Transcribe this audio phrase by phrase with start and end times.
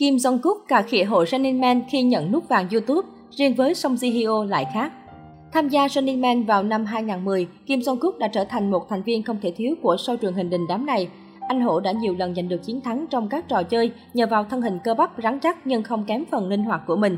[0.00, 3.94] Kim Jong-kook cà khịa hộ Running Man khi nhận nút vàng YouTube, riêng với Song
[3.94, 4.92] Ji Hyo lại khác.
[5.52, 9.22] Tham gia Running Man vào năm 2010, Kim Jong-kook đã trở thành một thành viên
[9.22, 11.08] không thể thiếu của show truyền hình đình đám này.
[11.48, 14.44] Anh Hổ đã nhiều lần giành được chiến thắng trong các trò chơi nhờ vào
[14.44, 17.16] thân hình cơ bắp rắn chắc nhưng không kém phần linh hoạt của mình.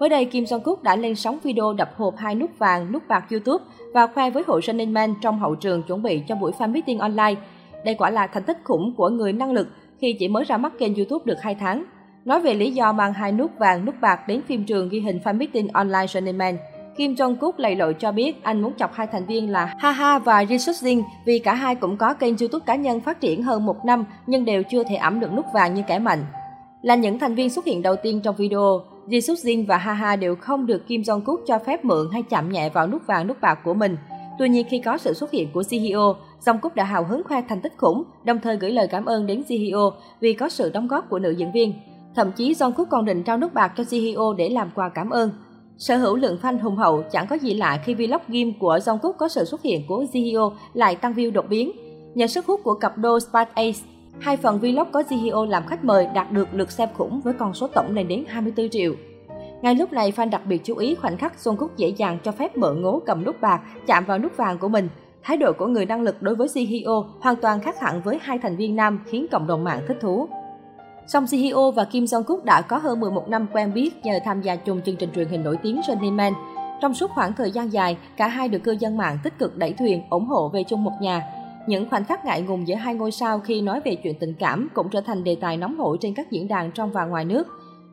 [0.00, 3.24] Mới đây, Kim Jong-kook đã lên sóng video đập hộp hai nút vàng, nút bạc
[3.30, 3.64] YouTube
[3.94, 6.98] và khoe với hội Running Man trong hậu trường chuẩn bị cho buổi fan meeting
[6.98, 7.34] online.
[7.84, 9.68] Đây quả là thành tích khủng của người năng lực
[9.98, 11.84] khi chỉ mới ra mắt kênh YouTube được 2 tháng.
[12.24, 15.18] Nói về lý do mang hai nút vàng, nút bạc đến phim trường ghi hình
[15.24, 16.38] fan meeting online Running
[16.96, 20.44] Kim Jong-kook lầy lội cho biết anh muốn chọc hai thành viên là Haha và
[20.44, 23.84] jisoo Jin vì cả hai cũng có kênh YouTube cá nhân phát triển hơn một
[23.84, 26.24] năm nhưng đều chưa thể ẩm được nút vàng như kẻ mạnh.
[26.82, 30.36] Là những thành viên xuất hiện đầu tiên trong video, jisoo Jin và Haha đều
[30.36, 33.58] không được Kim Jong-kook cho phép mượn hay chạm nhẹ vào nút vàng nút bạc
[33.64, 33.96] của mình.
[34.38, 37.60] Tuy nhiên khi có sự xuất hiện của CEO, Jong-kook đã hào hứng khoe thành
[37.60, 41.10] tích khủng, đồng thời gửi lời cảm ơn đến CEO vì có sự đóng góp
[41.10, 41.74] của nữ diễn viên.
[42.14, 45.30] Thậm chí Jungkook còn định trao nút bạc cho CEO để làm quà cảm ơn.
[45.78, 49.12] Sở hữu lượng fan hùng hậu chẳng có gì lạ khi vlog game của Jungkook
[49.12, 51.72] có sự xuất hiện của Jihyo lại tăng view đột biến.
[52.14, 53.80] Nhờ sức hút của cặp đôi Spice Ace,
[54.18, 57.54] hai phần vlog có Jihyo làm khách mời đạt được lượt xem khủng với con
[57.54, 58.92] số tổng lên đến 24 triệu.
[59.62, 62.56] Ngay lúc này, fan đặc biệt chú ý khoảnh khắc Jungkook dễ dàng cho phép
[62.56, 64.88] mở ngố cầm nút bạc chạm vào nút vàng của mình.
[65.22, 68.38] Thái độ của người năng lực đối với Jihyo hoàn toàn khác hẳn với hai
[68.38, 70.28] thành viên nam khiến cộng đồng mạng thích thú.
[71.12, 74.18] Song Ji Hyo và Kim Jong Kook đã có hơn 11 năm quen biết nhờ
[74.24, 76.32] tham gia chung chương trình truyền hình nổi tiếng Running Man.
[76.80, 79.72] Trong suốt khoảng thời gian dài, cả hai được cư dân mạng tích cực đẩy
[79.72, 81.22] thuyền, ủng hộ về chung một nhà.
[81.66, 84.68] Những khoảnh khắc ngại ngùng giữa hai ngôi sao khi nói về chuyện tình cảm
[84.74, 87.46] cũng trở thành đề tài nóng hổi trên các diễn đàn trong và ngoài nước.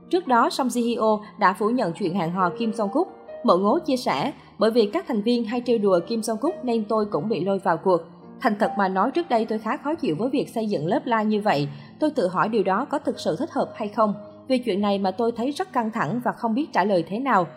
[0.10, 3.08] Trước đó, Song Ji Hyo đã phủ nhận chuyện hẹn hò Kim Song Kook.
[3.44, 6.66] Mợ ngố chia sẻ, bởi vì các thành viên hay trêu đùa Kim Song Kook
[6.66, 8.02] nên tôi cũng bị lôi vào cuộc.
[8.42, 11.06] Thành thật mà nói trước đây tôi khá khó chịu với việc xây dựng lớp
[11.06, 11.68] la như vậy.
[12.00, 14.14] Tôi tự hỏi điều đó có thực sự thích hợp hay không.
[14.48, 17.20] Vì chuyện này mà tôi thấy rất căng thẳng và không biết trả lời thế
[17.20, 17.48] nào.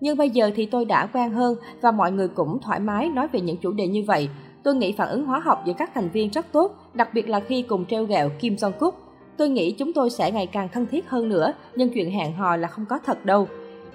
[0.00, 3.28] Nhưng bây giờ thì tôi đã quen hơn và mọi người cũng thoải mái nói
[3.28, 4.28] về những chủ đề như vậy.
[4.62, 7.40] Tôi nghĩ phản ứng hóa học giữa các thành viên rất tốt, đặc biệt là
[7.40, 8.94] khi cùng treo gẹo Kim Jong Kook.
[9.36, 12.56] Tôi nghĩ chúng tôi sẽ ngày càng thân thiết hơn nữa, nhưng chuyện hẹn hò
[12.56, 13.48] là không có thật đâu.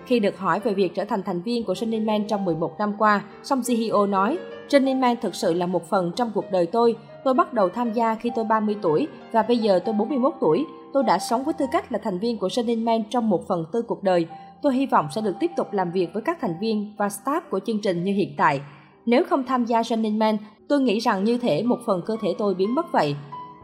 [0.06, 2.94] Khi được hỏi về việc trở thành thành viên của Running Man trong 11 năm
[2.98, 4.38] qua, Song Ji Hyo nói,
[4.70, 6.96] Running Man thực sự là một phần trong cuộc đời tôi.
[7.26, 10.66] Tôi bắt đầu tham gia khi tôi 30 tuổi và bây giờ tôi 41 tuổi.
[10.94, 13.66] Tôi đã sống với tư cách là thành viên của Shining Man trong một phần
[13.72, 14.28] tư cuộc đời.
[14.62, 17.42] Tôi hy vọng sẽ được tiếp tục làm việc với các thành viên và staff
[17.52, 18.62] của chương trình như hiện tại.
[19.06, 20.38] Nếu không tham gia Shining Man,
[20.70, 23.16] tôi nghĩ rằng như thể một phần cơ thể tôi biến mất vậy.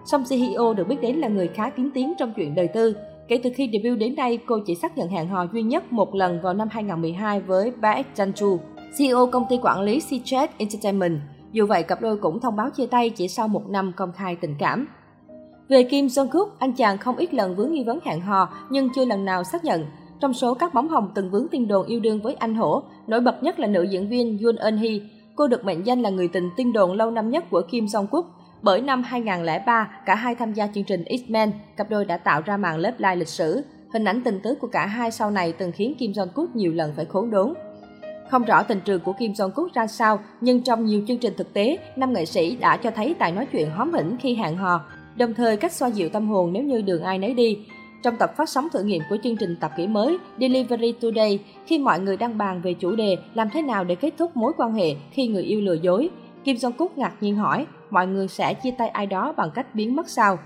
[0.06, 2.96] Song CEO Hyo được biết đến là người khá kiến tiếng trong chuyện đời tư.
[3.28, 6.16] Kể từ khi debut đến nay, cô chỉ xác nhận hẹn hò duy nhất một
[6.16, 8.58] lần vào năm 2012 với Baek Janju,
[8.98, 11.20] CEO công ty quản lý Cjet Entertainment.
[11.52, 14.36] Dù vậy, cặp đôi cũng thông báo chia tay chỉ sau một năm công khai
[14.36, 14.88] tình cảm.
[15.70, 19.06] Về Kim Jong-kook, anh chàng không ít lần vướng nghi vấn hẹn hò nhưng chưa
[19.06, 19.86] lần nào xác nhận.
[20.20, 23.20] Trong số các bóng hồng từng vướng tin đồn yêu đương với anh Hổ, nổi
[23.20, 25.00] bật nhất là nữ diễn viên Yoon Eun Hee.
[25.36, 28.24] Cô được mệnh danh là người tình tin đồn lâu năm nhất của Kim Jong-kook.
[28.62, 32.58] Bởi năm 2003, cả hai tham gia chương trình X-Men, cặp đôi đã tạo ra
[32.58, 33.62] màn lớp like lịch sử.
[33.94, 36.94] Hình ảnh tình tứ của cả hai sau này từng khiến Kim Jong-kook nhiều lần
[36.96, 37.54] phải khốn đốn.
[38.32, 41.54] Không rõ tình trường của Kim Jong-kook ra sao, nhưng trong nhiều chương trình thực
[41.54, 44.82] tế, nam nghệ sĩ đã cho thấy tài nói chuyện hóm hỉnh khi hẹn hò,
[45.16, 47.58] đồng thời cách xoa dịu tâm hồn nếu như đường ai nấy đi.
[48.04, 51.80] Trong tập phát sóng thử nghiệm của chương trình tập kỹ mới Delivery Today, khi
[51.80, 54.74] mọi người đang bàn về chủ đề làm thế nào để kết thúc mối quan
[54.74, 56.10] hệ khi người yêu lừa dối,
[56.44, 59.96] Kim Jong-kook ngạc nhiên hỏi, mọi người sẽ chia tay ai đó bằng cách biến
[59.96, 60.40] mất sao?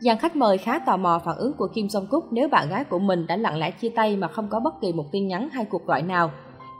[0.00, 2.98] Dàn khách mời khá tò mò phản ứng của Kim Jong-kook nếu bạn gái của
[2.98, 5.64] mình đã lặng lẽ chia tay mà không có bất kỳ một tin nhắn hay
[5.64, 6.30] cuộc gọi nào.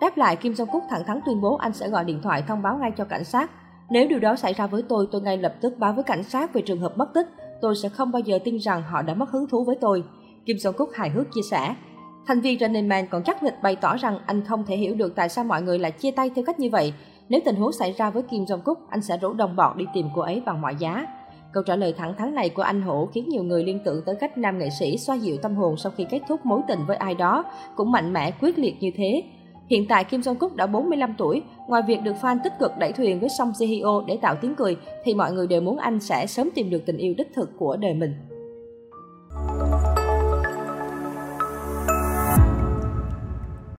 [0.00, 2.78] Đáp lại, Kim Jong-kook thẳng thắn tuyên bố anh sẽ gọi điện thoại thông báo
[2.78, 3.50] ngay cho cảnh sát.
[3.90, 6.54] Nếu điều đó xảy ra với tôi, tôi ngay lập tức báo với cảnh sát
[6.54, 7.26] về trường hợp mất tích.
[7.60, 10.04] Tôi sẽ không bao giờ tin rằng họ đã mất hứng thú với tôi.
[10.46, 11.74] Kim Jong-kook hài hước chia sẻ.
[12.26, 15.14] Thành viên Running Man còn chắc nịch bày tỏ rằng anh không thể hiểu được
[15.16, 16.92] tại sao mọi người lại chia tay theo cách như vậy.
[17.28, 20.06] Nếu tình huống xảy ra với Kim Jong-kook, anh sẽ rủ đồng bọn đi tìm
[20.14, 21.06] cô ấy bằng mọi giá.
[21.52, 24.14] Câu trả lời thẳng thắn này của anh Hổ khiến nhiều người liên tưởng tới
[24.14, 26.96] cách nam nghệ sĩ xoa dịu tâm hồn sau khi kết thúc mối tình với
[26.96, 27.44] ai đó,
[27.76, 29.22] cũng mạnh mẽ quyết liệt như thế.
[29.70, 32.92] Hiện tại Kim Jong Kook đã 45 tuổi, ngoài việc được fan tích cực đẩy
[32.92, 36.00] thuyền với Song Ji Hyo để tạo tiếng cười thì mọi người đều muốn anh
[36.00, 38.14] sẽ sớm tìm được tình yêu đích thực của đời mình.